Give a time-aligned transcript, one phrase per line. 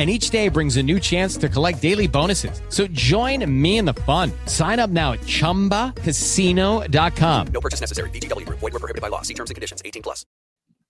[0.00, 2.62] and each day brings a new chance to collect daily bonuses.
[2.70, 4.32] So join me in the fun.
[4.46, 7.46] Sign up now at ChumbaCasino.com.
[7.48, 8.08] No purchase necessary.
[8.08, 8.48] VGW.
[8.48, 9.20] Void were prohibited by law.
[9.20, 9.82] See terms and conditions.
[9.84, 10.24] 18 plus.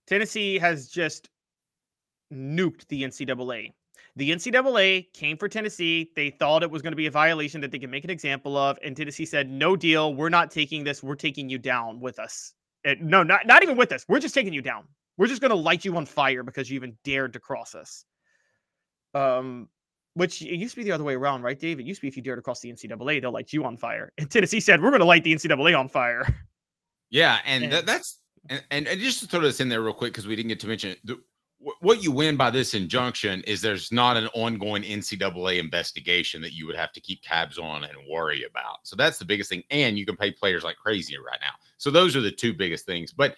[0.07, 1.29] Tennessee has just
[2.33, 3.73] nuked the NCAA.
[4.15, 6.13] The NCAA came for Tennessee.
[6.15, 8.57] They thought it was going to be a violation that they could make an example
[8.57, 10.15] of, and Tennessee said, "No deal.
[10.15, 11.03] We're not taking this.
[11.03, 12.55] We're taking you down with us.
[12.85, 14.05] And no, not not even with us.
[14.09, 14.85] We're just taking you down.
[15.17, 18.05] We're just going to light you on fire because you even dared to cross us."
[19.15, 19.69] Um,
[20.15, 21.79] which it used to be the other way around, right, Dave?
[21.79, 23.77] It used to be if you dared to cross the NCAA, they'll light you on
[23.77, 24.13] fire.
[24.19, 26.27] And Tennessee said, "We're going to light the NCAA on fire."
[27.11, 29.93] Yeah, and, And- that, that's and, and and just to throw this in there real
[29.93, 30.99] quick because we didn't get to mention it.
[31.05, 31.21] The,
[31.81, 36.67] what you win by this injunction is there's not an ongoing NCAA investigation that you
[36.67, 38.79] would have to keep tabs on and worry about.
[38.85, 41.53] So that's the biggest thing, and you can pay players like crazy right now.
[41.77, 43.13] So those are the two biggest things.
[43.13, 43.37] But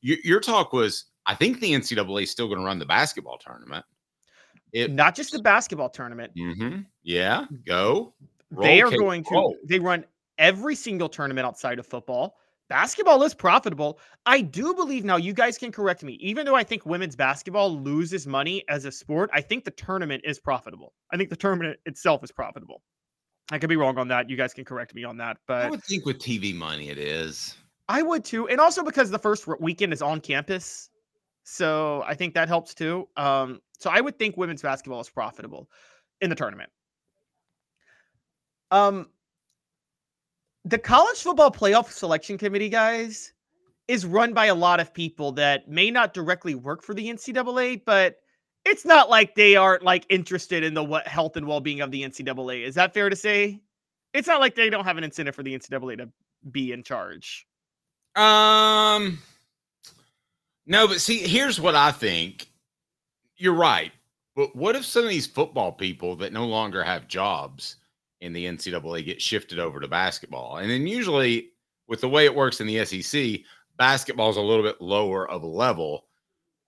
[0.00, 3.38] your, your talk was, I think the NCAA is still going to run the basketball
[3.38, 3.84] tournament.
[4.74, 6.32] It, Not just the basketball tournament.
[6.36, 6.84] Mhm.
[7.04, 8.12] Yeah, go.
[8.50, 10.04] they are going to they run
[10.36, 12.36] every single tournament outside of football.
[12.68, 14.00] Basketball is profitable.
[14.26, 16.14] I do believe now you guys can correct me.
[16.14, 20.22] Even though I think women's basketball loses money as a sport, I think the tournament
[20.24, 20.92] is profitable.
[21.12, 22.82] I think the tournament itself is profitable.
[23.52, 24.30] I could be wrong on that.
[24.30, 26.98] You guys can correct me on that, But I would think with TV money it
[26.98, 27.54] is.
[27.88, 28.48] I would too.
[28.48, 30.88] And also because the first weekend is on campus.
[31.44, 33.06] So I think that helps too.
[33.16, 35.68] Um, so I would think women's basketball is profitable
[36.22, 36.70] in the tournament.
[38.70, 39.10] Um,
[40.64, 43.34] the college football playoff selection committee, guys,
[43.86, 47.82] is run by a lot of people that may not directly work for the NCAA,
[47.84, 48.16] but
[48.64, 52.64] it's not like they aren't like interested in the health and well-being of the NCAA.
[52.64, 53.60] Is that fair to say?
[54.14, 56.08] It's not like they don't have an incentive for the NCAA to
[56.50, 57.46] be in charge.
[58.16, 59.18] Um,
[60.64, 62.43] no, but see, here's what I think.
[63.36, 63.92] You're right,
[64.36, 67.76] but what if some of these football people that no longer have jobs
[68.20, 70.58] in the NCAA get shifted over to basketball?
[70.58, 71.50] And then usually,
[71.88, 73.40] with the way it works in the SEC,
[73.76, 76.06] basketball is a little bit lower of a level.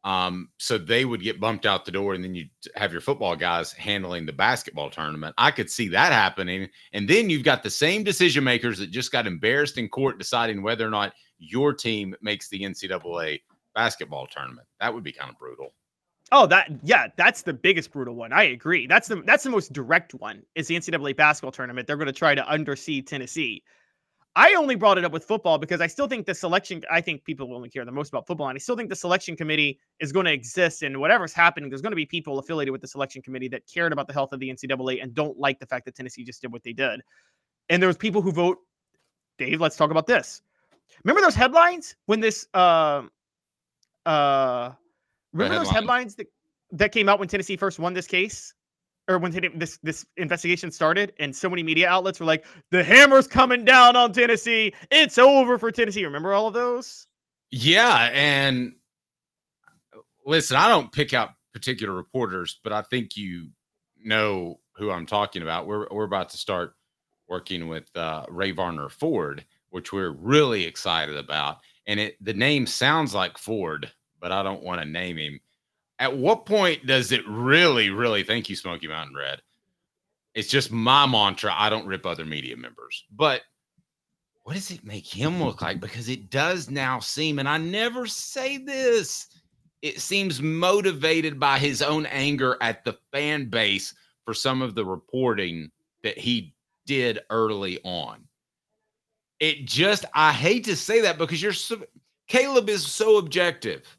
[0.03, 3.35] Um, so they would get bumped out the door, and then you have your football
[3.35, 5.35] guys handling the basketball tournament.
[5.39, 6.69] I could see that happening.
[6.93, 10.63] And then you've got the same decision makers that just got embarrassed in court deciding
[10.63, 13.41] whether or not your team makes the NCAA
[13.75, 14.67] basketball tournament.
[14.81, 15.73] That would be kind of brutal.
[16.33, 18.33] Oh, that yeah, that's the biggest brutal one.
[18.33, 18.87] I agree.
[18.87, 20.43] That's the that's the most direct one.
[20.55, 21.87] Is the NCAA basketball tournament?
[21.87, 23.63] They're going to try to underseed Tennessee.
[24.35, 26.83] I only brought it up with football because I still think the selection.
[26.91, 29.37] I think people only care the most about football, and I still think the selection
[29.37, 30.83] committee is going to exist.
[30.83, 33.93] And whatever's happening, there's going to be people affiliated with the selection committee that cared
[33.93, 36.53] about the health of the NCAA and don't like the fact that Tennessee just did
[36.53, 37.01] what they did.
[37.69, 38.59] And there's people who vote.
[39.39, 40.43] Dave, let's talk about this.
[41.05, 43.03] Remember those headlines when this uh
[44.05, 44.73] uh
[45.37, 46.27] remember those headlines that,
[46.73, 48.53] that came out when Tennessee first won this case?
[49.09, 53.29] Or when this this investigation started, and so many media outlets were like, "The hammer's
[53.29, 54.75] coming down on Tennessee.
[54.91, 57.07] It's over for Tennessee." Remember all of those?
[57.53, 58.73] Yeah, and
[60.25, 63.51] listen, I don't pick out particular reporters, but I think you
[64.03, 65.67] know who I'm talking about.
[65.67, 66.75] We're we're about to start
[67.29, 71.59] working with uh, Ray Varner Ford, which we're really excited about.
[71.87, 75.41] And it the name sounds like Ford, but I don't want to name him.
[75.99, 78.23] At what point does it really, really?
[78.23, 79.41] Thank you, Smoky Mountain Red.
[80.35, 81.55] It's just my mantra.
[81.57, 83.43] I don't rip other media members, but
[84.43, 85.81] what does it make him look like?
[85.81, 89.27] Because it does now seem, and I never say this,
[89.83, 94.85] it seems motivated by his own anger at the fan base for some of the
[94.85, 95.71] reporting
[96.03, 96.55] that he
[96.87, 98.25] did early on.
[99.41, 101.83] It just, I hate to say that because you're so,
[102.29, 103.97] Caleb is so objective.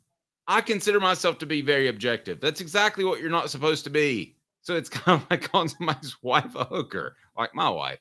[0.48, 2.40] I consider myself to be very objective.
[2.40, 4.36] That's exactly what you're not supposed to be.
[4.62, 8.00] So it's kind of like calling somebody's wife a hooker, like my wife.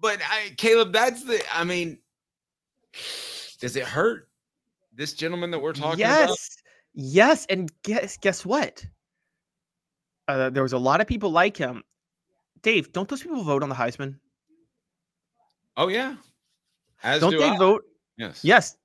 [0.00, 1.42] But I, Caleb, that's the.
[1.52, 1.98] I mean,
[3.60, 4.28] does it hurt
[4.94, 6.24] this gentleman that we're talking yes.
[6.24, 6.28] about?
[6.30, 6.56] Yes,
[6.94, 7.46] Yes.
[7.46, 8.84] and guess guess what?
[10.28, 11.82] Uh, there was a lot of people like him.
[12.62, 14.16] Dave, don't those people vote on the Heisman?
[15.76, 16.16] Oh yeah.
[17.02, 17.58] As don't do they I.
[17.58, 17.84] vote?
[18.16, 18.44] Yes.
[18.44, 18.76] Yes.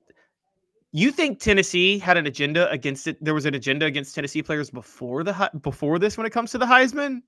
[0.92, 3.24] You think Tennessee had an agenda against it?
[3.24, 6.58] There was an agenda against Tennessee players before the before this when it comes to
[6.58, 7.22] the Heisman.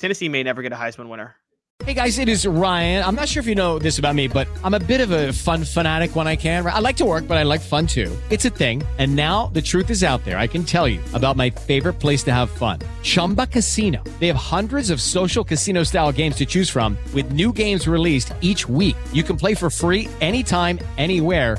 [0.00, 1.36] Tennessee may never get a Heisman winner.
[1.82, 3.04] Hey guys, it is Ryan.
[3.04, 5.32] I'm not sure if you know this about me, but I'm a bit of a
[5.32, 6.64] fun fanatic when I can.
[6.64, 8.16] I like to work, but I like fun too.
[8.30, 8.82] It's a thing.
[8.96, 10.38] And now the truth is out there.
[10.38, 14.02] I can tell you about my favorite place to have fun Chumba Casino.
[14.20, 18.32] They have hundreds of social casino style games to choose from, with new games released
[18.40, 18.96] each week.
[19.12, 21.58] You can play for free anytime, anywhere.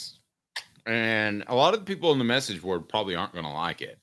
[0.91, 3.81] and a lot of the people in the message board probably aren't going to like
[3.81, 3.97] it.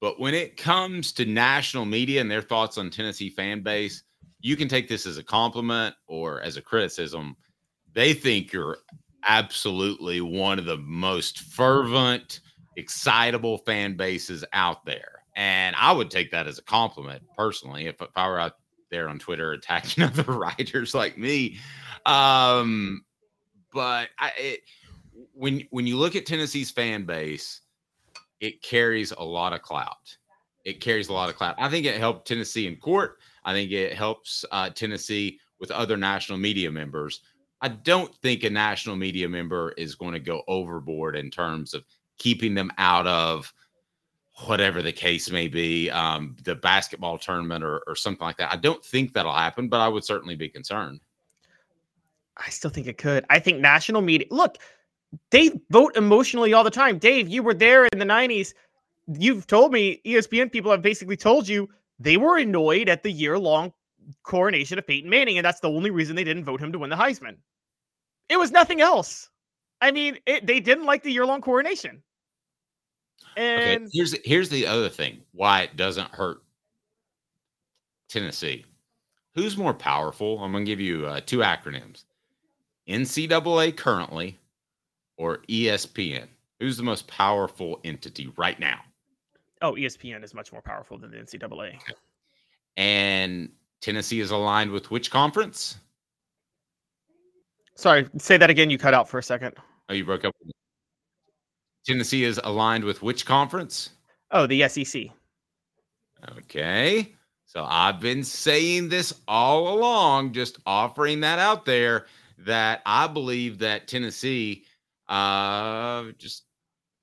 [0.00, 4.02] But when it comes to national media and their thoughts on Tennessee fan base,
[4.40, 7.36] you can take this as a compliment or as a criticism.
[7.92, 8.78] They think you're
[9.24, 12.40] absolutely one of the most fervent,
[12.76, 15.22] excitable fan bases out there.
[15.36, 18.56] And I would take that as a compliment personally if, if I were out
[18.90, 21.58] there on Twitter attacking other writers like me.
[22.04, 23.04] Um,
[23.72, 24.60] but I, it,
[25.32, 27.62] when when you look at Tennessee's fan base,
[28.40, 30.16] it carries a lot of clout.
[30.64, 31.56] It carries a lot of clout.
[31.58, 33.18] I think it helped Tennessee in court.
[33.44, 37.20] I think it helps uh, Tennessee with other national media members.
[37.60, 41.84] I don't think a national media member is going to go overboard in terms of
[42.18, 43.52] keeping them out of
[44.46, 48.52] whatever the case may be, um, the basketball tournament or, or something like that.
[48.52, 51.00] I don't think that'll happen, but I would certainly be concerned.
[52.36, 53.24] I still think it could.
[53.30, 54.26] I think national media.
[54.30, 54.58] Look,
[55.30, 56.98] they vote emotionally all the time.
[56.98, 58.54] Dave, you were there in the 90s.
[59.06, 63.38] You've told me ESPN people have basically told you they were annoyed at the year
[63.38, 63.72] long
[64.22, 66.90] coronation of Peyton Manning, and that's the only reason they didn't vote him to win
[66.90, 67.36] the Heisman.
[68.28, 69.28] It was nothing else.
[69.80, 72.02] I mean, it, they didn't like the year long coronation.
[73.32, 76.42] Okay, And here's here's the other thing why it doesn't hurt
[78.08, 78.64] Tennessee.
[79.34, 80.42] Who's more powerful?
[80.42, 82.04] I'm going to give you uh, two acronyms:
[82.88, 84.38] NCAA currently
[85.22, 86.26] or ESPN.
[86.60, 88.80] Who's the most powerful entity right now?
[89.62, 91.78] oh, ESPN is much more powerful than the NCAA.
[92.76, 93.48] And
[93.80, 95.78] Tennessee is aligned with which conference?
[97.74, 98.68] Sorry, say that again.
[98.68, 99.54] You cut out for a second.
[99.88, 100.34] Oh, you broke up.
[101.86, 103.90] Tennessee is aligned with which conference?
[104.30, 105.04] Oh, the SEC.
[106.38, 107.12] Okay.
[107.46, 112.06] So I've been saying this all along, just offering that out there
[112.38, 114.64] that I believe that Tennessee
[115.08, 116.44] uh just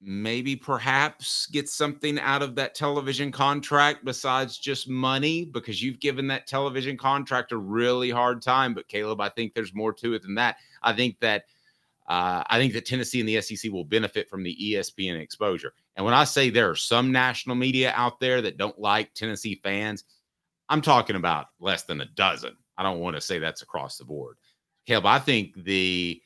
[0.01, 6.25] maybe perhaps get something out of that television contract besides just money because you've given
[6.25, 10.21] that television contract a really hard time but Caleb I think there's more to it
[10.21, 10.57] than that.
[10.81, 11.43] I think that
[12.09, 15.73] uh, I think that Tennessee and the SEC will benefit from the ESPN exposure.
[15.95, 19.59] And when I say there are some national media out there that don't like Tennessee
[19.63, 20.05] fans,
[20.69, 22.57] I'm talking about less than a dozen.
[22.79, 24.37] I don't want to say that's across the board.
[24.87, 26.19] Caleb, I think the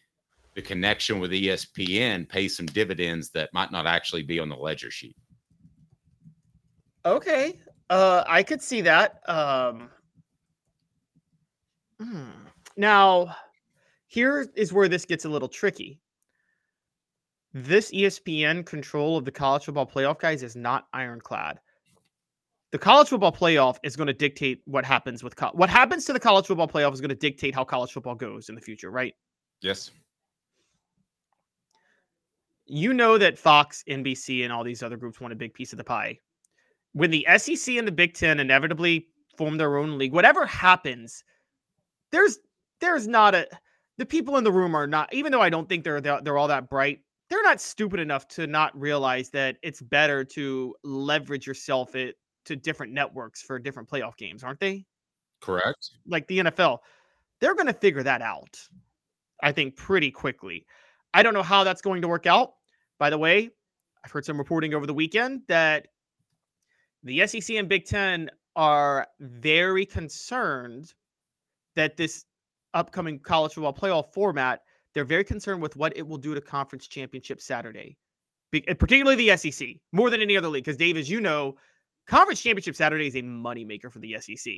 [0.55, 4.91] the connection with ESPN pay some dividends that might not actually be on the ledger
[4.91, 5.15] sheet.
[7.05, 7.59] Okay.
[7.89, 9.21] Uh I could see that.
[9.27, 9.89] Um
[11.99, 12.29] hmm.
[12.77, 13.35] now
[14.07, 15.99] here is where this gets a little tricky.
[17.53, 21.59] This ESPN control of the college football playoff guys is not ironclad.
[22.71, 26.13] The college football playoff is going to dictate what happens with co- what happens to
[26.13, 28.89] the college football playoff is going to dictate how college football goes in the future,
[28.89, 29.13] right?
[29.61, 29.91] Yes.
[32.65, 35.77] You know that Fox, NBC, and all these other groups want a big piece of
[35.77, 36.17] the pie.
[36.93, 41.23] When the SEC and the Big Ten inevitably form their own league, whatever happens,
[42.11, 42.39] there's
[42.79, 43.47] there's not a
[43.97, 46.37] the people in the room are not even though I don't think they're they're, they're
[46.37, 46.99] all that bright.
[47.29, 52.15] They're not stupid enough to not realize that it's better to leverage yourself it
[52.45, 54.85] to different networks for different playoff games, aren't they?
[55.41, 55.89] Correct.
[56.07, 56.79] like the NFL,
[57.41, 58.57] they're going to figure that out,
[59.41, 60.65] I think, pretty quickly.
[61.13, 62.53] I don't know how that's going to work out.
[62.99, 63.49] By the way,
[64.03, 65.87] I've heard some reporting over the weekend that
[67.03, 70.93] the SEC and Big Ten are very concerned
[71.75, 72.25] that this
[72.73, 74.61] upcoming college football playoff format,
[74.93, 77.97] they're very concerned with what it will do to conference championship Saturday,
[78.51, 80.63] Be- particularly the SEC, more than any other league.
[80.63, 81.55] Because, Dave, as you know,
[82.07, 84.53] conference championship Saturday is a moneymaker for the SEC.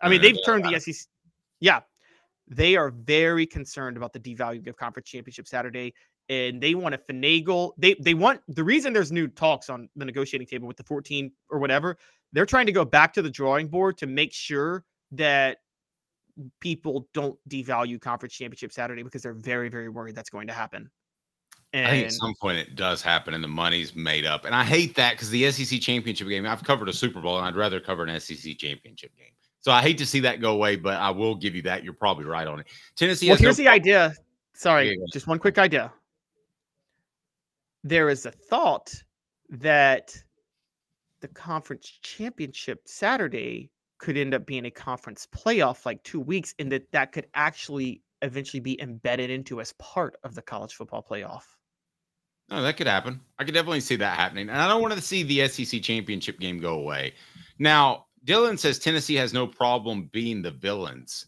[0.00, 1.06] I mean, they've turned the SEC.
[1.60, 1.80] Yeah,
[2.48, 5.94] they are very concerned about the devaluing of conference championship Saturday,
[6.28, 7.72] and they want to finagle.
[7.78, 11.30] They they want the reason there's new talks on the negotiating table with the 14
[11.50, 11.98] or whatever.
[12.32, 15.58] They're trying to go back to the drawing board to make sure that
[16.60, 20.90] people don't devalue conference championship Saturday because they're very very worried that's going to happen.
[21.74, 24.44] And I think at some point it does happen and the money's made up.
[24.44, 27.46] And I hate that because the SEC championship game, I've covered a Super Bowl and
[27.46, 29.32] I'd rather cover an SEC championship game.
[29.62, 31.84] So I hate to see that go away, but I will give you that.
[31.84, 32.66] You're probably right on it.
[32.96, 34.12] Tennessee well, has no here's the idea.
[34.54, 35.92] Sorry, Yeah, just one quick idea.
[37.84, 38.92] There is a thought
[39.50, 40.16] that
[41.20, 46.70] the conference championship Saturday could end up being a conference playoff like two weeks, and
[46.72, 51.44] that that could actually eventually be embedded into as part of the college football playoff.
[52.50, 53.20] No, that could happen.
[53.38, 54.48] I could definitely see that happening.
[54.48, 57.14] And I don't want to see the SEC championship game go away.
[57.58, 61.26] Now, Dylan says Tennessee has no problem being the villains.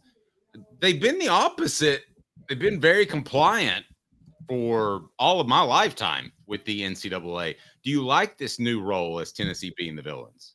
[0.81, 2.03] They've been the opposite.
[2.49, 3.85] They've been very compliant
[4.49, 7.57] for all of my lifetime with the NCAA.
[7.83, 10.55] Do you like this new role as Tennessee being the villains?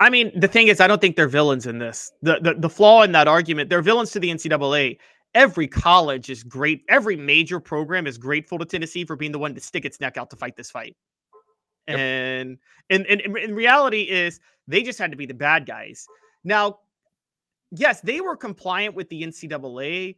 [0.00, 2.12] I mean, the thing is, I don't think they're villains in this.
[2.22, 4.98] The, the the flaw in that argument, they're villains to the NCAA.
[5.34, 6.84] Every college is great.
[6.88, 10.16] Every major program is grateful to Tennessee for being the one to stick its neck
[10.16, 10.96] out to fight this fight.
[11.88, 11.98] Yep.
[11.98, 12.58] And,
[12.90, 16.06] and and in in reality is they just had to be the bad guys.
[16.44, 16.80] Now,
[17.70, 20.16] yes, they were compliant with the NCAA.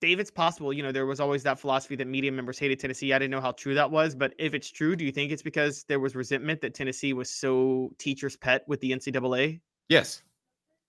[0.00, 0.72] Dave, it's possible.
[0.72, 3.12] You know, there was always that philosophy that media members hated Tennessee.
[3.12, 5.42] I didn't know how true that was, but if it's true, do you think it's
[5.42, 9.60] because there was resentment that Tennessee was so teacher's pet with the NCAA?
[9.88, 10.22] Yes.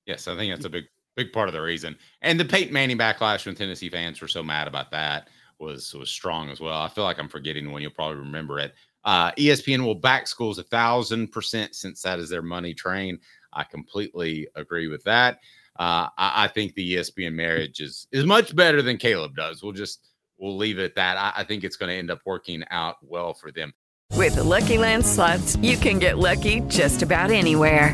[0.06, 0.86] Yes, I think that's a big
[1.16, 1.96] big part of the reason.
[2.22, 6.10] And the Peyton Manning backlash when Tennessee fans were so mad about that was was
[6.10, 6.80] strong as well.
[6.80, 7.82] I feel like I'm forgetting one.
[7.82, 8.74] You'll probably remember it.
[9.04, 13.20] Uh, ESPN will back schools a thousand percent since that is their money train.
[13.54, 15.40] I completely agree with that.
[15.78, 19.62] Uh, I, I think the ESPN marriage is is much better than Caleb does.
[19.62, 20.08] We'll just
[20.38, 21.18] we'll leave it at that.
[21.18, 23.74] I, I think it's going to end up working out well for them.
[24.14, 27.94] With the Lucky Land slots, you can get lucky just about anywhere.